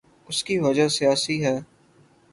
[0.29, 1.57] اس کی وجہ سیاسی ہے۔